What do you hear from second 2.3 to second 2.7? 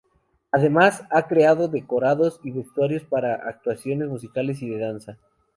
y